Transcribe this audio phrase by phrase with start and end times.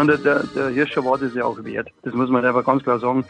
[0.00, 1.88] meine, der, der Hirscher war das ja auch wert.
[2.02, 3.24] Das muss man einfach ganz klar sagen.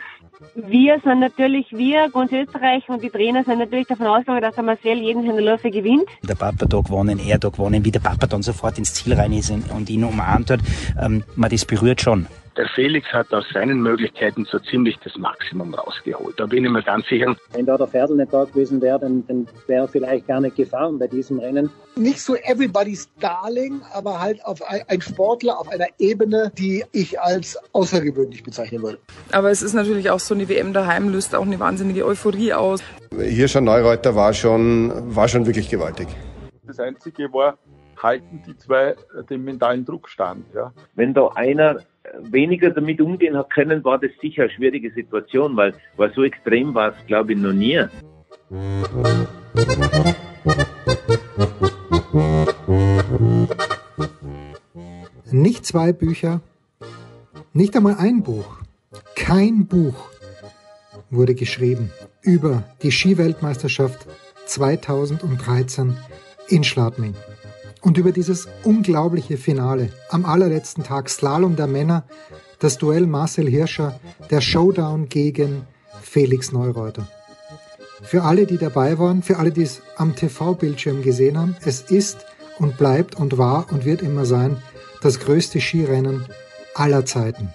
[0.55, 4.65] Wir sind natürlich, wir, ganz Österreich und die Trainer sind natürlich davon ausgegangen, dass der
[4.65, 6.09] Marcel jeden Läufe gewinnt.
[6.23, 9.33] Der Papa da gewonnen, er da gewonnen, wie der Papa dann sofort ins Ziel rein
[9.33, 10.61] ist und ihn umarmt hat.
[11.01, 12.27] Ähm, man, das berührt schon.
[12.57, 16.39] Der Felix hat aus seinen Möglichkeiten so ziemlich das Maximum rausgeholt.
[16.39, 17.37] Da bin ich mir ganz sicher.
[17.53, 20.57] Wenn da der Pferdl nicht da gewesen wäre, dann, dann wäre er vielleicht gar nicht
[20.57, 21.71] gefahren bei diesem Rennen.
[21.95, 27.57] Nicht so everybody's darling, aber halt auf ein Sportler auf einer Ebene, die ich als
[27.73, 28.99] außergewöhnlich bezeichnen würde.
[29.31, 32.83] Aber es ist natürlich auch so eine WM daheim, löst auch eine wahnsinnige Euphorie aus.
[33.17, 36.09] Hier schon Neureuter war schon, war schon wirklich gewaltig.
[36.67, 37.59] Das Einzige war,
[38.03, 38.97] halten die zwei
[39.29, 40.47] den mentalen Druck stand.
[40.55, 40.73] Ja.
[40.95, 41.81] Wenn da einer
[42.19, 46.75] weniger damit umgehen hat können, war das sicher eine schwierige Situation, weil, weil so extrem
[46.75, 47.85] war es, glaube ich, noch nie.
[55.31, 56.41] Nicht zwei Bücher,
[57.53, 58.59] nicht einmal ein Buch,
[59.15, 60.11] kein Buch
[61.11, 61.91] wurde geschrieben
[62.23, 64.07] über die Skiweltmeisterschaft
[64.47, 65.97] 2013
[66.49, 67.15] in Schladming
[67.81, 72.05] und über dieses unglaubliche Finale am allerletzten Tag Slalom der Männer,
[72.59, 73.99] das Duell Marcel Hirscher,
[74.31, 75.63] der Showdown gegen
[76.03, 77.09] Felix Neureuter.
[78.03, 82.27] Für alle, die dabei waren, für alle, die es am TV-Bildschirm gesehen haben, es ist
[82.59, 84.57] und bleibt und war und wird immer sein
[85.03, 86.25] das größte Skirennen
[86.75, 87.53] aller Zeiten.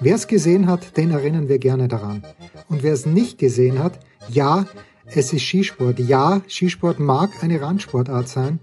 [0.00, 2.22] Wer es gesehen hat, den erinnern wir gerne daran.
[2.68, 3.98] Und wer es nicht gesehen hat,
[4.28, 4.66] ja,
[5.10, 5.98] es ist Skisport.
[5.98, 8.60] Ja, Skisport mag eine Randsportart sein,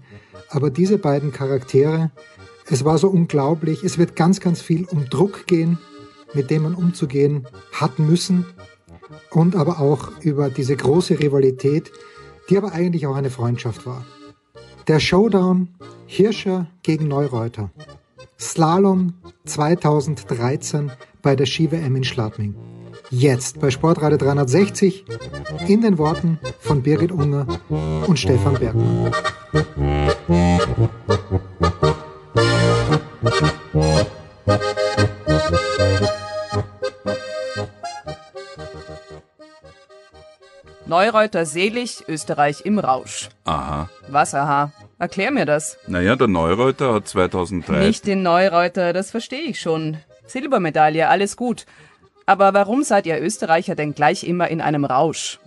[0.48, 2.10] aber diese beiden Charaktere,
[2.68, 3.84] es war so unglaublich.
[3.84, 5.78] Es wird ganz, ganz viel um Druck gehen,
[6.34, 8.46] mit dem man umzugehen hat müssen.
[9.30, 11.92] Und aber auch über diese große Rivalität,
[12.48, 14.04] die aber eigentlich auch eine Freundschaft war.
[14.88, 15.68] Der Showdown
[16.06, 17.70] Hirscher gegen Neureuter.
[18.38, 19.14] Slalom
[19.44, 20.92] 2013
[21.22, 22.54] bei der Ski-WM in Schladming.
[23.10, 25.04] Jetzt bei Sportradio 360
[25.68, 27.46] in den Worten von Birgit Unger
[28.06, 29.12] und Stefan Bergmann.
[40.86, 43.28] Neureuter selig, Österreich im Rausch.
[43.44, 43.88] Aha.
[44.08, 44.72] Was aha?
[44.98, 45.78] Erklär mir das.
[45.86, 47.86] Naja, der Neureuter hat 2003...
[47.86, 49.98] Nicht den Neureuter, das verstehe ich schon.
[50.26, 51.66] Silbermedaille, alles gut.
[52.26, 55.38] Aber warum seid ihr Österreicher denn gleich immer in einem Rausch?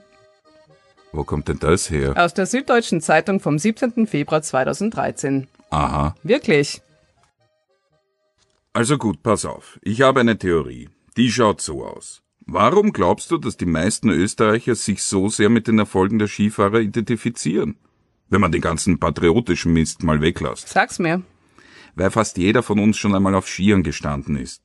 [1.11, 2.13] Wo kommt denn das her?
[2.15, 4.07] Aus der Süddeutschen Zeitung vom 17.
[4.07, 5.47] Februar 2013.
[5.71, 6.15] Aha.
[6.23, 6.81] Wirklich?
[8.73, 9.79] Also gut, pass auf.
[9.81, 10.89] Ich habe eine Theorie.
[11.17, 12.21] Die schaut so aus.
[12.45, 16.79] Warum glaubst du, dass die meisten Österreicher sich so sehr mit den Erfolgen der Skifahrer
[16.79, 17.75] identifizieren?
[18.29, 20.69] Wenn man den ganzen patriotischen Mist mal weglässt.
[20.69, 21.23] Sag's mir.
[21.95, 24.61] Weil fast jeder von uns schon einmal auf Skiern gestanden ist.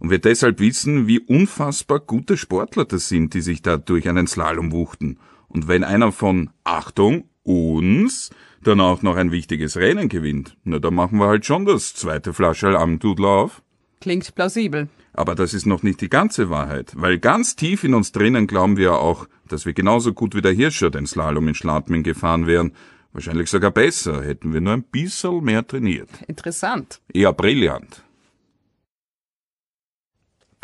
[0.00, 4.26] Und wir deshalb wissen, wie unfassbar gute Sportler das sind, die sich da durch einen
[4.26, 5.18] Slalom wuchten.
[5.48, 8.30] Und wenn einer von Achtung, uns,
[8.62, 12.32] dann auch noch ein wichtiges Rennen gewinnt, na dann machen wir halt schon das zweite
[12.32, 13.62] Flasche Almdudler auf.
[14.00, 14.88] Klingt plausibel.
[15.12, 18.76] Aber das ist noch nicht die ganze Wahrheit, weil ganz tief in uns drinnen glauben
[18.76, 22.72] wir auch, dass wir genauso gut wie der Hirscher den Slalom in Schladming gefahren wären.
[23.12, 26.08] Wahrscheinlich sogar besser, hätten wir nur ein bisschen mehr trainiert.
[26.26, 27.00] Interessant.
[27.12, 28.03] Eher brillant.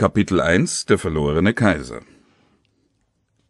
[0.01, 2.01] Kapitel 1 Der verlorene Kaiser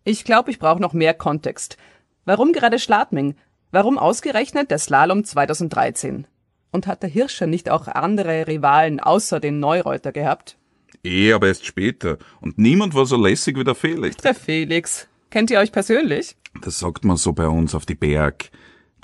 [0.03, 1.77] Ich glaube, ich brauche noch mehr Kontext.
[2.25, 3.37] Warum gerade Schladming?
[3.71, 6.27] Warum ausgerechnet der Slalom 2013?
[6.73, 10.59] Und hat der Hirscher nicht auch andere Rivalen außer den Neureuter gehabt?
[11.05, 12.19] Eh, aber erst später.
[12.41, 14.17] Und niemand war so lässig wie der Felix.
[14.17, 15.07] Der Felix.
[15.31, 16.37] Kennt ihr euch persönlich?
[16.63, 18.51] Das sagt man so bei uns auf die Berg.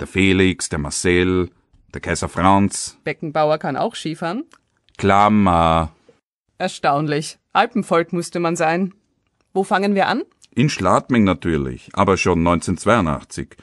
[0.01, 1.49] Der Felix, der Marcel,
[1.93, 2.97] der Kaiser Franz.
[3.05, 4.43] Beckenbauer kann auch Skifahren.
[4.97, 5.93] Klammer.
[6.57, 7.37] Erstaunlich.
[7.53, 8.93] Alpenvolk musste man sein.
[9.53, 10.23] Wo fangen wir an?
[10.55, 13.55] In Schladming natürlich, aber schon 1982.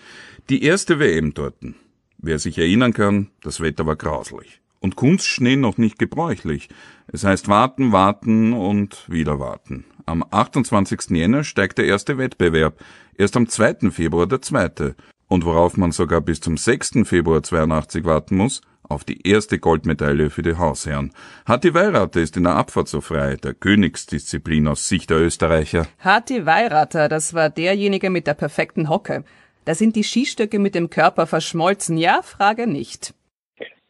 [0.48, 1.74] Die erste WM dorten.
[2.18, 4.60] Wer sich erinnern kann, das Wetter war grauslich.
[4.78, 6.68] Und Kunstschnee noch nicht gebräuchlich.
[7.08, 9.84] Es heißt warten, warten und wieder warten.
[10.06, 11.10] Am 28.
[11.10, 12.78] Jänner steigt der erste Wettbewerb,
[13.16, 13.90] erst am 2.
[13.90, 14.94] Februar der zweite.
[15.26, 17.04] Und worauf man sogar bis zum 6.
[17.04, 21.12] Februar 82 warten muss, auf die erste Goldmedaille für die Hausherren.
[21.46, 25.86] Hatti Weirater ist in der Abfahrt so frei, der Königsdisziplin aus Sicht der Österreicher.
[25.98, 29.24] Hatti Weirater, das war derjenige mit der perfekten Hocke.
[29.64, 33.14] Da sind die Skistöcke mit dem Körper verschmolzen, ja, Frage nicht.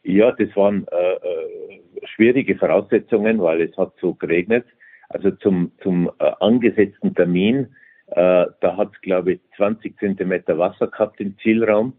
[0.03, 1.81] Ja, das waren äh, äh,
[2.15, 4.65] schwierige Voraussetzungen, weil es hat so geregnet.
[5.09, 7.75] Also zum, zum äh, angesetzten Termin,
[8.07, 11.93] äh, da hat es, glaube ich, 20 Zentimeter Wasser gehabt im Zielraum.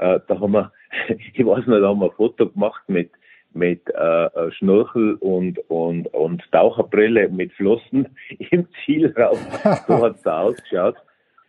[0.00, 0.72] Äh, da haben wir,
[1.08, 3.10] ich weiß nicht, da haben wir ein Foto gemacht mit,
[3.52, 8.08] mit äh, äh, Schnorchel und, und, und Taucherbrille mit Flossen
[8.50, 9.38] im Zielraum.
[9.86, 10.96] So hat's da ausgeschaut.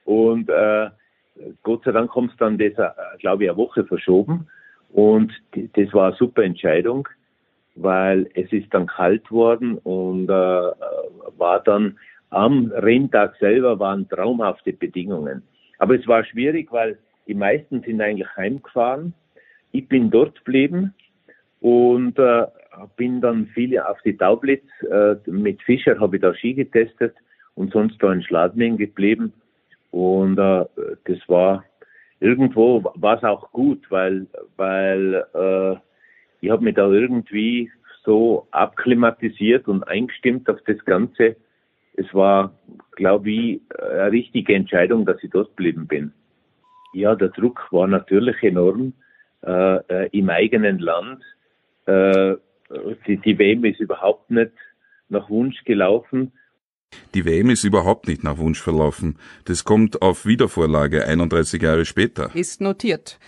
[0.06, 0.90] Und äh,
[1.64, 2.90] Gott sei Dank haben sie dann das, äh,
[3.20, 4.48] glaube ich, eine Woche verschoben.
[4.92, 7.08] Und das war eine super Entscheidung,
[7.76, 10.72] weil es ist dann kalt worden und äh,
[11.38, 11.98] war dann
[12.30, 15.44] am Renntag selber waren traumhafte Bedingungen.
[15.80, 16.98] Aber es war schwierig, weil
[17.32, 19.14] die meisten sind eigentlich heimgefahren.
[19.72, 20.94] Ich bin dort geblieben
[21.62, 22.46] und äh,
[22.98, 24.66] bin dann viele auf die Taublitz.
[24.82, 27.16] Äh, mit Fischer habe ich da Ski getestet
[27.56, 29.32] und sonst da in Schladming geblieben.
[29.92, 30.66] Und äh,
[31.06, 31.64] das war
[32.20, 34.28] irgendwo war es auch gut, weil
[34.58, 35.78] weil äh,
[36.42, 37.72] ich habe mich da irgendwie
[38.04, 41.38] so abklimatisiert und eingestimmt auf das Ganze.
[41.94, 42.52] Es war,
[42.98, 46.12] glaube ich, eine richtige Entscheidung, dass ich dort geblieben bin.
[46.94, 48.94] Ja, der Druck war natürlich enorm
[49.44, 51.24] äh, äh im eigenen Land.
[51.86, 52.36] Äh,
[53.08, 54.52] die, die WM ist überhaupt nicht
[55.10, 56.32] nach Wunsch gelaufen.
[57.14, 59.18] Die WM ist überhaupt nicht nach Wunsch verlaufen.
[59.46, 62.30] Das kommt auf Wiedervorlage 31 Jahre später.
[62.36, 63.20] Ist notiert.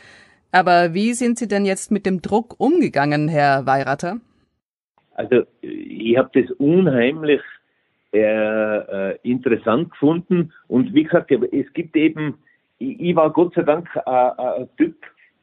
[0.51, 4.19] Aber wie sind Sie denn jetzt mit dem Druck umgegangen, Herr Weirater?
[5.15, 7.41] Also ich habe das unheimlich
[8.13, 12.37] äh, äh, interessant gefunden und wie gesagt, es gibt eben,
[12.79, 14.95] ich, ich war Gott sei Dank äh, äh ein Typ,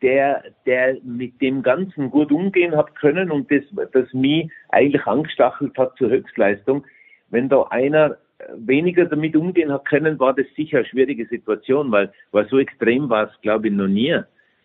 [0.03, 3.63] der, der mit dem Ganzen gut umgehen hat können und das,
[3.93, 6.85] das mich eigentlich angestachelt hat zur Höchstleistung.
[7.29, 8.17] Wenn da einer
[8.57, 13.09] weniger damit umgehen hat können, war das sicher eine schwierige Situation, weil, weil so extrem
[13.09, 14.19] war es, glaube ich, noch nie,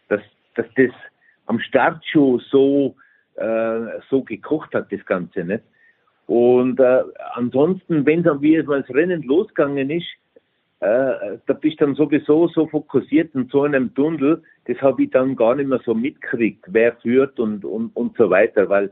[0.07, 0.21] dass,
[0.55, 0.91] dass das
[1.47, 2.95] am Start schon so,
[3.35, 5.63] äh, so gekocht hat, das Ganze, nicht?
[6.27, 7.03] Und äh,
[7.33, 10.07] ansonsten, wenn dann wie das Rennen losgegangen ist,
[10.81, 15.35] äh, da bist dann sowieso so fokussiert in so einem Tunnel, das habe ich dann
[15.35, 18.91] gar nicht mehr so mitgekriegt, wer führt und, und, und so weiter, weil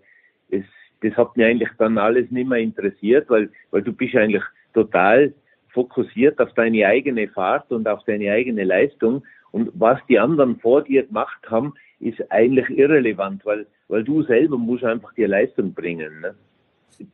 [0.49, 0.63] es,
[1.01, 4.43] das hat mich eigentlich dann alles nicht mehr interessiert, weil, weil du bist eigentlich
[4.73, 5.33] total
[5.69, 10.83] fokussiert auf deine eigene Fahrt und auf deine eigene Leistung und was die anderen vor
[10.83, 16.21] dir gemacht haben, ist eigentlich irrelevant, weil, weil du selber musst einfach die Leistung bringen.
[16.21, 16.35] Ne?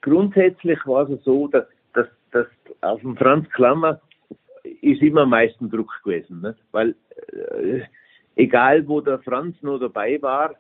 [0.02, 2.48] Grundsätzlich war es so, dass, dass, dass
[2.82, 4.00] auf dem Franz Klammer
[4.64, 6.56] ist immer am meisten Druck gewesen, ne?
[6.72, 6.96] weil
[7.32, 7.82] äh,
[8.36, 10.56] egal wo der Franz noch dabei war,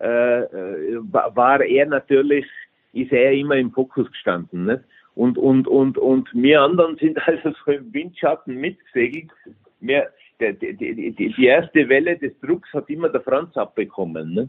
[0.00, 2.46] äh, äh war er natürlich,
[2.92, 4.64] ist er immer im Fokus gestanden.
[4.64, 4.84] Ne?
[5.14, 9.30] Und, und, und, und wir anderen sind also so im Windschatten mitgesegelt.
[9.80, 10.08] Wir,
[10.40, 14.34] die, die, die, die erste Welle des Drucks hat immer der Franz abbekommen.
[14.34, 14.48] Ne?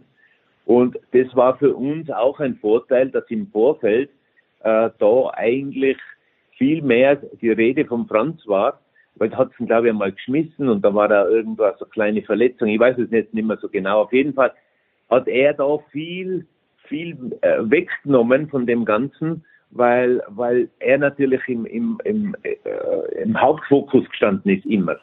[0.66, 4.10] Und das war für uns auch ein Vorteil, dass im Vorfeld
[4.62, 5.98] äh, da eigentlich
[6.58, 8.80] viel mehr die Rede vom Franz war,
[9.16, 11.86] weil da hat es ihn, glaube ich, einmal geschmissen und da war da irgendwas, so
[11.86, 12.68] kleine Verletzung.
[12.68, 14.02] Ich weiß es jetzt nicht mehr so genau.
[14.02, 14.52] Auf jeden Fall
[15.10, 16.48] hat er da viel,
[16.88, 22.56] viel äh, weggenommen von dem Ganzen, weil, weil er natürlich im, im, im, äh,
[23.22, 24.98] im Hauptfokus gestanden ist, immer.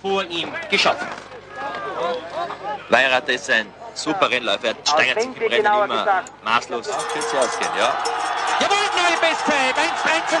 [0.00, 1.08] Vor ihm geschaffen.
[2.90, 6.86] Weirat ist ein super Rennläufer, er steigert sich im Rennen immer maßlos.
[6.88, 8.21] Wird sie ausgehen, ja.
[9.12, 10.40] Neue Bestzeit, 1.13.92.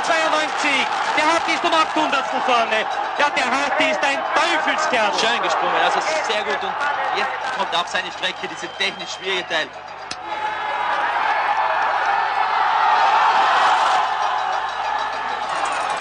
[1.16, 2.86] Der Hart ist um 800 vorne.
[3.18, 5.12] Ja, der Hart ist ein Teufelskerl.
[5.20, 6.56] Schön gesprungen, also sehr gut.
[6.62, 6.72] Und
[7.16, 9.68] jetzt kommt auch seine Strecke, diese technisch schwierige Teil.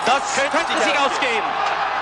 [0.05, 1.43] Das könnte sich ausgehen.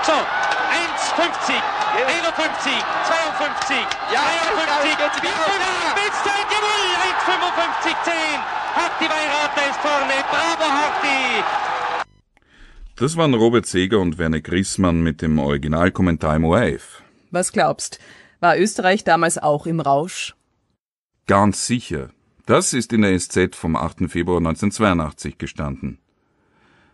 [0.03, 1.57] So, 1,50,
[1.97, 2.73] 51,
[3.09, 3.77] 52,
[4.13, 4.21] ja,
[4.53, 5.33] 53, 54,
[5.97, 6.93] Bestzeit, jawohl,
[7.89, 8.13] 1,55, 10
[8.99, 9.07] die
[9.49, 10.13] Weirater ist vorne.
[10.29, 11.43] Bravo, Harti!
[12.95, 17.01] Das waren Robert Seger und Werner Grissmann mit dem Originalkommentar im ORF.
[17.31, 17.99] Was glaubst?
[18.39, 20.35] War Österreich damals auch im Rausch?
[21.27, 22.09] Ganz sicher.
[22.45, 24.09] Das ist in der SZ vom 8.
[24.09, 25.99] Februar 1982 gestanden.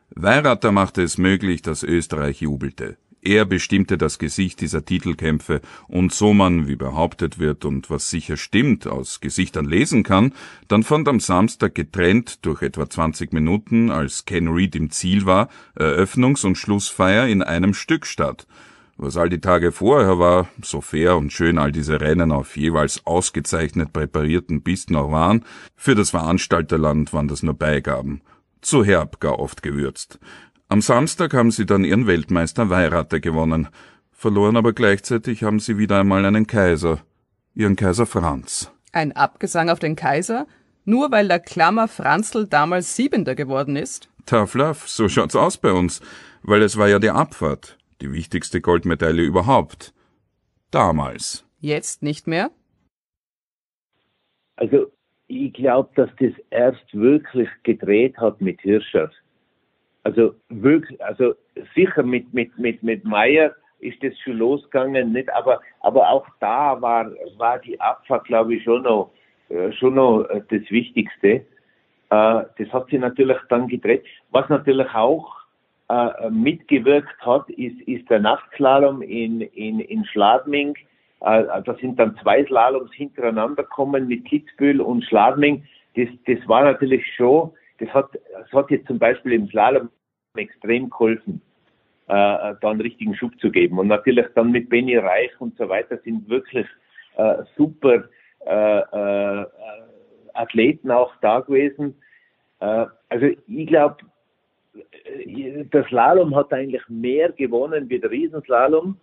[0.10, 2.98] Weirater machte es möglich, dass Österreich jubelte.
[3.26, 8.38] Er bestimmte das Gesicht dieser Titelkämpfe, und so man, wie behauptet wird und was sicher
[8.38, 10.32] stimmt, aus Gesichtern lesen kann,
[10.68, 15.50] dann fand am Samstag getrennt durch etwa 20 Minuten, als Ken Reed im Ziel war,
[15.76, 18.46] Eröffnungs- und Schlussfeier in einem Stück statt.
[18.96, 23.08] Was all die Tage vorher war, so fair und schön all diese Rennen auf jeweils
[23.08, 25.44] ausgezeichnet präparierten Pisten auch waren,
[25.76, 28.22] für das Veranstalterland waren das nur Beigaben
[28.66, 30.20] zu herb gar oft gewürzt.
[30.68, 33.68] Am Samstag haben sie dann ihren Weltmeister Weirater gewonnen,
[34.12, 37.02] verloren aber gleichzeitig haben sie wieder einmal einen Kaiser,
[37.54, 38.72] ihren Kaiser Franz.
[38.92, 40.48] Ein Abgesang auf den Kaiser?
[40.84, 44.10] Nur weil der Klammer Franzl damals Siebender geworden ist?
[44.26, 46.02] Tough love, so schaut's aus bei uns,
[46.42, 49.94] weil es war ja die Abfahrt, die wichtigste Goldmedaille überhaupt.
[50.72, 51.46] Damals.
[51.60, 52.50] Jetzt nicht mehr?
[54.56, 54.92] Also
[55.28, 59.12] ich glaube, dass das erst wirklich gedreht hat mit Hirscher.
[60.06, 61.34] Also wirklich, also
[61.74, 65.34] sicher mit mit mit mit Meier ist das schon losgegangen, nicht?
[65.34, 69.12] Aber aber auch da war war die Abfahrt, glaube ich, schon noch
[69.50, 71.28] äh, schon noch äh, das Wichtigste.
[71.28, 71.44] Äh,
[72.10, 74.06] das hat sie natürlich dann gedreht.
[74.32, 75.36] Was natürlich auch
[76.32, 80.76] mitgewirkt hat, ist, ist der Nachtslalom in, in, in Schladming.
[81.22, 85.64] Äh, da sind dann zwei Slaloms hintereinander gekommen mit Kitzbühel und Schladming.
[85.96, 89.90] Das, das war natürlich schon, das hat, das hat jetzt zum Beispiel im Slalom
[90.36, 91.42] extrem geholfen,
[92.08, 93.80] äh, da einen richtigen Schub zu geben.
[93.80, 96.68] Und natürlich dann mit Benny Reich und so weiter sind wirklich
[97.18, 98.04] äh, super
[98.46, 99.46] äh, äh,
[100.34, 101.96] Athleten auch da gewesen.
[102.60, 103.98] Äh, also ich glaube,
[105.16, 108.98] der Slalom hat eigentlich mehr gewonnen wie der Riesenslalom.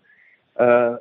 [0.54, 0.97] Äh,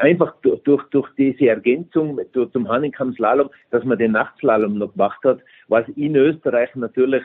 [0.00, 5.22] einfach durch, durch, durch diese Ergänzung durch, zum Hanningkamm-Slalom, dass man den Nachtslalom noch gemacht
[5.24, 7.22] hat, was in Österreich natürlich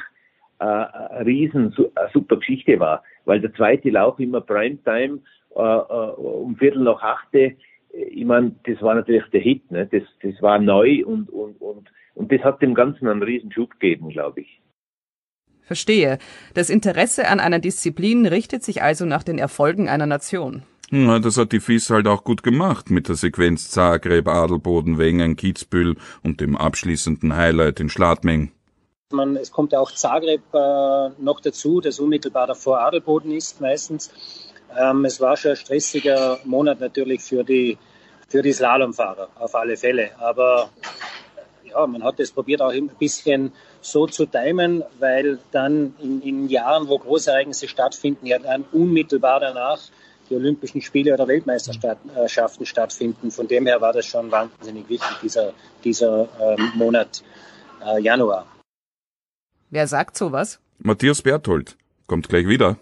[0.60, 5.20] äh, eine riesen eine super Geschichte war, weil der zweite Lauf immer Primetime
[5.56, 7.56] äh, äh, um Viertel nach achte,
[7.92, 9.88] ich meine, das war natürlich der Hit, ne?
[9.88, 13.72] das, das war neu und, und, und, und das hat dem Ganzen einen riesen Schub
[13.80, 14.62] gegeben, glaube ich.
[15.62, 16.18] Verstehe.
[16.56, 20.64] Das Interesse an einer Disziplin richtet sich also nach den Erfolgen einer Nation.
[20.92, 25.36] Na, das hat die FIS halt auch gut gemacht mit der Sequenz Zagreb, Adelboden, Wengen,
[25.36, 28.52] Kitzbühel und dem abschließenden Highlight in Schladming.
[29.12, 34.12] Man, es kommt ja auch Zagreb äh, noch dazu, das unmittelbar davor Adelboden ist meistens.
[34.80, 37.78] Ähm, es war schon ein stressiger Monat natürlich für die,
[38.28, 40.10] für die Slalomfahrer, auf alle Fälle.
[40.20, 40.70] Aber
[41.64, 46.50] ja, man hat es probiert auch ein bisschen so zu timen, weil dann in, in
[46.50, 49.80] Jahren, wo Großereignisse stattfinden, ja dann unmittelbar danach
[50.30, 53.32] die Olympischen Spiele oder Weltmeisterschaften stattfinden.
[53.32, 57.24] Von dem her war das schon wahnsinnig wichtig, dieser, dieser ähm, Monat
[57.86, 58.46] äh, Januar.
[59.70, 60.60] Wer sagt sowas?
[60.80, 61.78] Matthias Berthold.
[62.08, 62.78] Kommt gleich wieder.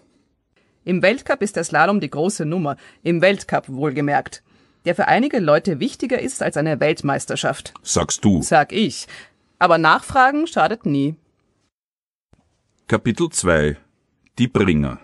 [0.84, 2.76] Im Weltcup ist der Slalom die große Nummer.
[3.02, 4.42] Im Weltcup wohlgemerkt.
[4.84, 7.74] Der für einige Leute wichtiger ist als eine Weltmeisterschaft.
[7.82, 8.42] Sagst du.
[8.42, 9.06] Sag ich.
[9.58, 11.16] Aber Nachfragen schadet nie.
[12.86, 13.76] Kapitel 2
[14.38, 14.98] Die Bringer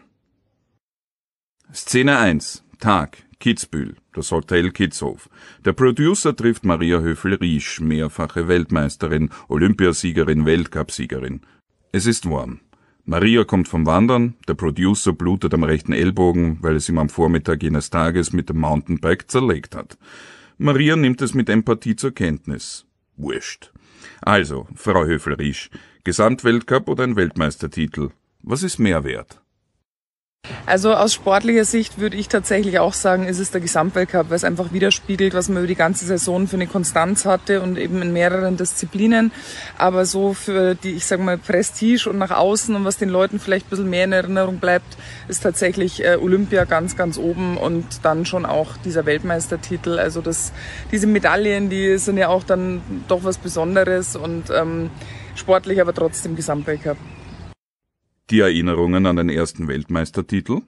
[1.77, 5.29] Szene 1 Tag Kitzbühel, das Hotel Kitzhof.
[5.65, 11.41] Der Producer trifft Maria Höfel-Riesch, mehrfache Weltmeisterin, Olympiasiegerin, Weltcupsiegerin.
[11.91, 12.61] Es ist warm.
[13.05, 17.65] Maria kommt vom Wandern, der Producer blutet am rechten Ellbogen, weil es ihm am Vormittag
[17.65, 19.99] jenes Tages mit dem Mountainbike zerlegt hat.
[20.59, 22.87] Maria nimmt es mit Empathie zur Kenntnis.
[23.17, 23.73] Wurscht.
[24.23, 25.71] Also, Frau Höfel-Riesch,
[26.05, 28.11] Gesamtweltcup oder ein Weltmeistertitel?
[28.45, 29.41] Was ist mehr wert?
[30.67, 34.45] Also aus sportlicher Sicht würde ich tatsächlich auch sagen, ist es der Gesamtweltcup, weil es
[34.45, 38.13] einfach widerspiegelt, was man über die ganze Saison für eine Konstanz hatte und eben in
[38.13, 39.33] mehreren Disziplinen.
[39.79, 43.41] Aber so für die, ich sage mal, Prestige und nach außen und was den Leuten
[43.41, 44.97] vielleicht ein bisschen mehr in Erinnerung bleibt,
[45.29, 49.99] ist tatsächlich äh, Olympia ganz, ganz oben und dann schon auch dieser Weltmeistertitel.
[49.99, 50.53] Also das,
[50.93, 54.91] diese Medaillen, die sind ja auch dann doch was Besonderes und ähm,
[55.35, 56.97] sportlich aber trotzdem Gesamtweltcup.
[58.31, 60.63] Die Erinnerungen an den ersten Weltmeistertitel?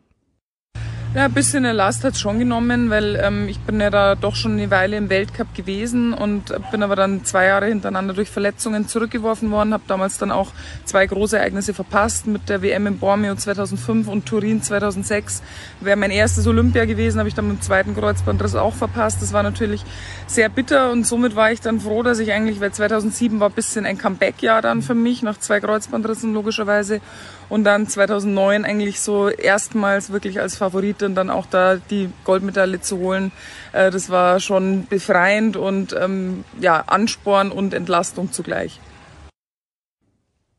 [1.17, 4.37] Ja, ein bisschen eine Last hat schon genommen, weil ähm, ich bin ja da doch
[4.37, 8.87] schon eine Weile im Weltcup gewesen und bin aber dann zwei Jahre hintereinander durch Verletzungen
[8.87, 10.53] zurückgeworfen worden, habe damals dann auch
[10.85, 15.43] zwei große Ereignisse verpasst mit der WM in Bormio 2005 und Turin 2006.
[15.81, 19.23] Wäre mein erstes Olympia gewesen, habe ich dann mit dem zweiten Kreuzbandriss auch verpasst.
[19.23, 19.87] Das war natürlich
[20.27, 23.55] sehr bitter und somit war ich dann froh, dass ich eigentlich, weil 2007 war ein
[23.55, 27.01] bisschen ein Comeback-Jahr dann für mich, nach zwei Kreuzbandrissen logischerweise
[27.49, 32.99] und dann 2009 eigentlich so erstmals wirklich als Favoritin dann auch da die Goldmedaille zu
[32.99, 33.33] holen.
[33.73, 38.81] Äh, das war schon befreiend und ähm, ja, Ansporn und Entlastung zugleich.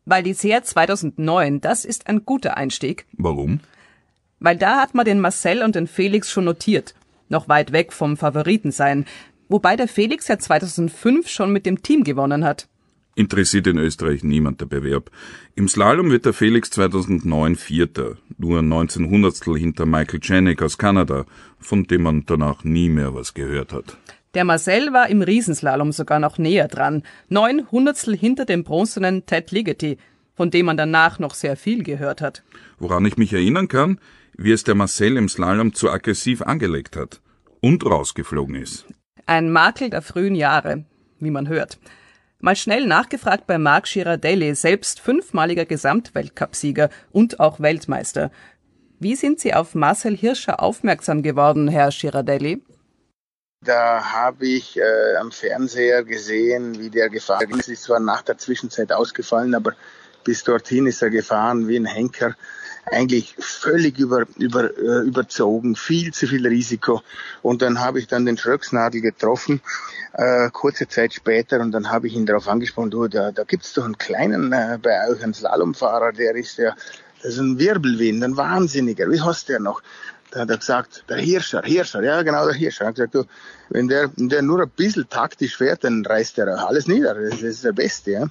[0.06, 3.06] Weil die SER 2009, das ist ein guter Einstieg.
[3.13, 3.60] Warum?
[4.39, 6.96] Weil da hat man den Marcel und den Felix schon notiert.
[7.27, 9.06] Noch weit weg vom Favoriten sein.
[9.50, 12.67] Wobei der Felix ja 2005 schon mit dem Team gewonnen hat.
[13.17, 15.09] Interessiert in Österreich niemand der Bewerb.
[15.55, 21.25] Im Slalom wird der Felix 2009 Vierter, nur 19 Hundertstel hinter Michael Janik aus Kanada,
[21.57, 23.97] von dem man danach nie mehr was gehört hat.
[24.36, 29.50] Der Marcel war im Riesenslalom sogar noch näher dran, neun Hundertstel hinter dem bronzenen Ted
[29.50, 29.97] Ligeti,
[30.36, 32.43] von dem man danach noch sehr viel gehört hat.
[32.77, 34.00] Woran ich mich erinnern kann,
[34.38, 37.19] wie es der Marcel im Slalom zu aggressiv angelegt hat
[37.62, 38.86] und rausgeflogen ist.
[39.25, 40.86] Ein Makel der frühen Jahre,
[41.19, 41.79] wie man hört.
[42.39, 48.29] Mal schnell nachgefragt bei Marc Girardelli, selbst fünfmaliger Gesamtweltcupsieger und auch Weltmeister.
[49.00, 52.62] Wie sind Sie auf Marcel Hirscher aufmerksam geworden, Herr Girardelli?
[53.65, 57.70] Da habe ich äh, am Fernseher gesehen, wie der gefahren ist.
[57.70, 59.74] ist zwar nach der Zwischenzeit ausgefallen, aber
[60.24, 62.36] bis dorthin ist er gefahren wie ein Henker.
[62.91, 67.01] Eigentlich völlig über, über, äh, überzogen, viel zu viel Risiko.
[67.41, 69.62] Und dann habe ich dann den Schröcksnadel getroffen,
[70.13, 73.74] äh, kurze Zeit später, und dann habe ich ihn darauf angesprochen, du, da, da gibt's
[73.74, 76.75] doch einen kleinen äh, bei euch, einen Slalomfahrer, der ist ja,
[77.22, 79.82] das ist ein Wirbelwind, ein Wahnsinniger, wie heißt der noch?
[80.32, 82.84] Da hat er gesagt, der Hirscher, Hirscher, ja genau, der Hirscher.
[82.84, 83.24] Er hat gesagt, du,
[83.70, 87.13] wenn der, wenn der nur ein bisschen taktisch fährt, dann reißt er alles nieder.
[87.13, 88.27] Das ist der Beste, ja.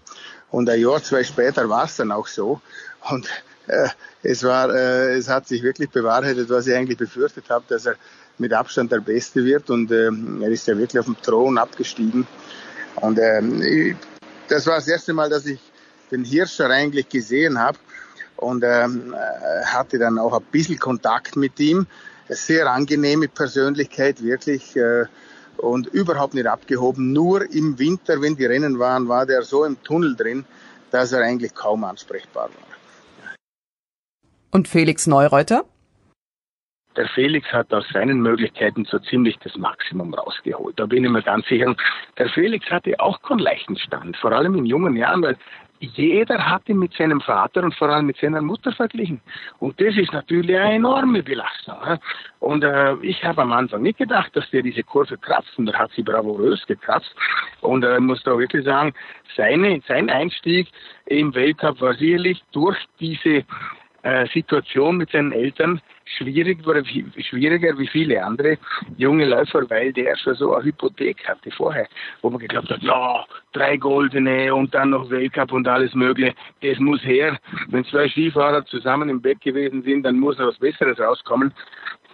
[0.50, 2.60] Und ein Jahr, zwei später war es dann auch so.
[3.10, 3.28] Und
[3.66, 3.88] äh,
[4.22, 7.96] es war, äh, es hat sich wirklich bewahrheitet, was ich eigentlich befürchtet habe, dass er
[8.38, 9.70] mit Abstand der Beste wird.
[9.70, 10.10] Und äh,
[10.42, 12.26] er ist ja wirklich auf dem Thron abgestiegen.
[12.96, 13.94] Und äh,
[14.48, 15.60] das war das erste Mal, dass ich
[16.10, 17.78] den Hirscher eigentlich gesehen habe
[18.36, 21.86] und ähm, äh, hatte dann auch ein bisschen Kontakt mit ihm.
[22.28, 24.76] Sehr angenehme Persönlichkeit, wirklich.
[24.76, 25.06] Äh,
[25.58, 27.12] und überhaupt nicht abgehoben.
[27.12, 30.44] Nur im Winter, wenn die Rennen waren, war der so im Tunnel drin,
[30.90, 32.75] dass er eigentlich kaum ansprechbar war.
[34.56, 35.66] Und Felix Neureuter?
[36.96, 40.80] Der Felix hat aus seinen Möglichkeiten so ziemlich das Maximum rausgeholt.
[40.80, 41.76] Da bin ich mir ganz sicher.
[42.16, 45.36] Der Felix hatte auch keinen leichten Stand, vor allem in jungen Jahren, weil
[45.78, 49.20] jeder hat ihn mit seinem Vater und vor allem mit seiner Mutter verglichen.
[49.58, 51.76] Und das ist natürlich eine enorme Belastung.
[52.40, 55.52] Und äh, ich habe am Anfang nicht gedacht, dass der diese Kurve kratzt.
[55.58, 57.14] Und er hat sie bravourös gekratzt.
[57.60, 58.94] Und äh, muss da wirklich sagen,
[59.36, 60.68] seine, sein Einstieg
[61.04, 63.44] im Weltcup war sicherlich durch diese
[64.06, 68.56] äh, Situation mit seinen Eltern schwierig, war schwieriger wie viele andere
[68.96, 71.88] junge Läufer, weil der schon so eine Hypothek hatte vorher,
[72.22, 76.78] wo man geglaubt hat, ja, drei Goldene und dann noch Weltcup und alles Mögliche, das
[76.78, 77.36] muss her.
[77.68, 81.52] Wenn zwei Skifahrer zusammen im Bett gewesen sind, dann muss noch was Besseres rauskommen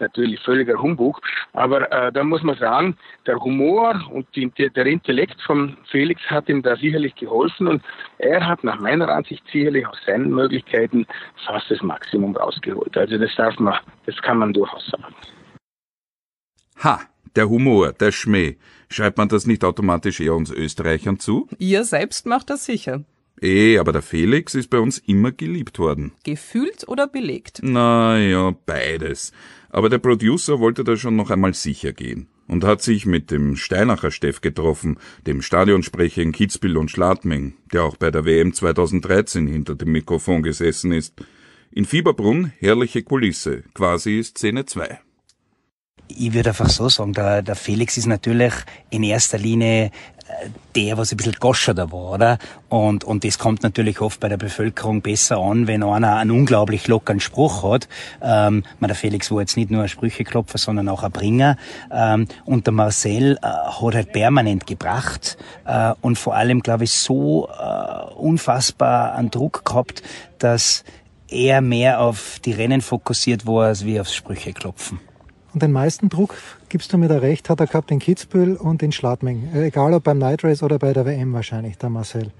[0.00, 1.20] natürlich völliger Humbug,
[1.52, 2.96] aber äh, da muss man sagen,
[3.26, 7.82] der Humor und die, der Intellekt von Felix hat ihm da sicherlich geholfen und
[8.18, 11.06] er hat nach meiner Ansicht sicherlich aus seinen Möglichkeiten
[11.46, 12.96] fast das Maximum rausgeholt.
[12.96, 15.14] Also das darf man, das kann man durchaus sagen.
[16.82, 17.00] Ha,
[17.36, 18.56] der Humor, der Schmäh.
[18.88, 21.48] Schreibt man das nicht automatisch eher uns Österreichern zu?
[21.58, 23.04] Ihr selbst macht das sicher.
[23.42, 26.12] Eh, aber der Felix ist bei uns immer geliebt worden.
[26.24, 27.60] Gefühlt oder belegt?
[27.62, 29.32] Na ja, beides.
[29.70, 33.56] Aber der Producer wollte da schon noch einmal sicher gehen und hat sich mit dem
[33.56, 39.46] Steinacher Steff getroffen, dem Stadionsprecher in Kitzbühel und Schladming, der auch bei der WM 2013
[39.46, 41.14] hinter dem Mikrofon gesessen ist.
[41.72, 45.00] In Fieberbrunn herrliche Kulisse, quasi Szene 2
[46.16, 48.52] ich würde einfach so sagen, der, der Felix ist natürlich
[48.90, 49.90] in erster Linie
[50.74, 52.38] der, was ein bisschen goscher da war, oder?
[52.68, 56.88] Und, und das kommt natürlich oft bei der Bevölkerung besser an, wenn einer einen unglaublich
[56.88, 57.88] lockeren Spruch hat.
[58.22, 61.56] Ähm, der Felix war jetzt nicht nur ein Sprücheklopfer, sondern auch ein Bringer.
[61.90, 66.92] Ähm, und der Marcel äh, hat halt permanent gebracht äh, und vor allem, glaube ich,
[66.92, 70.02] so äh, unfassbar einen Druck gehabt,
[70.38, 70.84] dass
[71.28, 75.00] er mehr auf die Rennen fokussiert war, als wie aufs Sprücheklopfen.
[75.52, 76.34] Und den meisten Druck,
[76.72, 79.50] gibst du mir da recht, hat er gehabt in Kitzbühel und in Schladming.
[79.54, 82.30] Äh, egal ob beim Night Race oder bei der WM wahrscheinlich, der Marcel.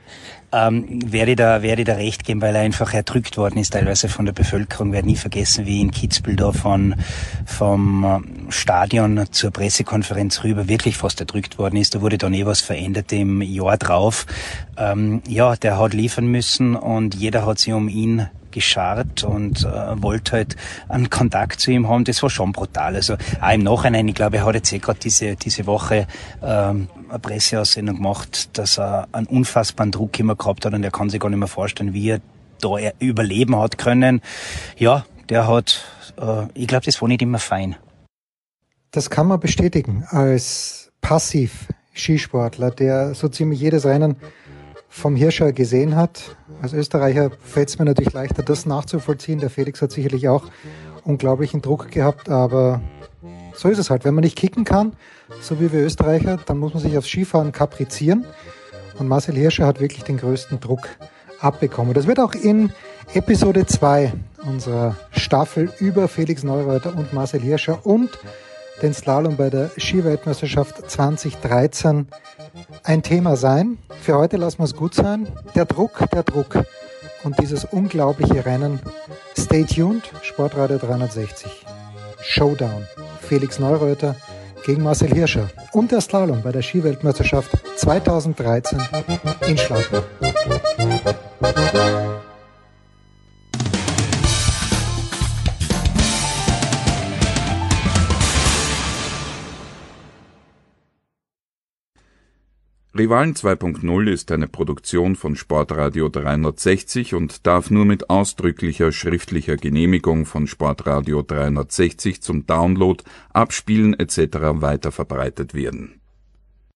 [0.53, 4.25] Ähm, werde da, werde da recht geben, weil er einfach erdrückt worden ist, teilweise von
[4.25, 4.93] der Bevölkerung.
[4.93, 6.95] Werde nie vergessen, wie in Kitzbühel da von,
[7.45, 11.95] vom ähm, Stadion zur Pressekonferenz rüber wirklich fast erdrückt worden ist.
[11.95, 14.25] Da wurde dann eh was verändert im Jahr drauf.
[14.79, 20.03] Ähm, ja, der hat liefern müssen und jeder hat sich um ihn geschart und äh,
[20.03, 20.57] wollte halt
[20.89, 22.05] einen Kontakt zu ihm haben.
[22.05, 22.95] Das war schon brutal.
[22.95, 26.07] Also auch im Nachhinein, ich glaube, er hat jetzt eh gerade diese, diese Woche
[26.43, 31.11] ähm, eine Presseaussendung gemacht, dass er einen unfassbaren Druck immer gehabt hat und er kann
[31.11, 32.21] sich gar nicht mehr vorstellen, wie er
[32.61, 34.21] da überleben hat können.
[34.77, 35.85] Ja, der hat,
[36.21, 37.77] äh, ich glaube, das war nicht immer fein.
[38.91, 44.17] Das kann man bestätigen als passiv Skisportler, der so ziemlich jedes Rennen
[44.93, 46.37] vom Hirscher gesehen hat.
[46.61, 49.41] Als Österreicher fällt es mir natürlich leichter, das nachzuvollziehen.
[49.41, 50.45] Der Felix hat sicherlich auch
[51.03, 52.83] unglaublichen Druck gehabt, aber
[53.55, 54.05] so ist es halt.
[54.05, 54.93] Wenn man nicht kicken kann,
[55.41, 58.27] so wie wir Österreicher, dann muss man sich aufs Skifahren kaprizieren.
[58.99, 60.87] Und Marcel Hirscher hat wirklich den größten Druck
[61.41, 61.95] abbekommen.
[61.95, 62.71] Das wird auch in
[63.15, 64.13] Episode 2
[64.47, 68.11] unserer Staffel über Felix Neureuter und Marcel Hirscher und
[68.81, 72.09] den Slalom bei der Skiweltmeisterschaft 2013
[72.85, 73.79] ein Thema sein.
[74.01, 75.29] Für heute lassen wir es gut sein.
[75.55, 76.65] Der Druck, der Druck
[77.25, 78.81] und dieses unglaubliche Rennen.
[79.39, 81.65] Stay tuned, Sportradio 360.
[82.21, 82.87] Showdown.
[83.21, 84.17] Felix Neureuter
[84.65, 88.81] gegen Marcel Hirscher und der Slalom bei der Skiweltmeisterschaft 2013
[89.47, 90.03] in Schladming.
[103.03, 110.25] Rivalen 2.0 ist eine Produktion von Sportradio 360 und darf nur mit ausdrücklicher schriftlicher Genehmigung
[110.25, 114.61] von Sportradio 360 zum Download, Abspielen etc.
[114.61, 116.02] weiterverbreitet werden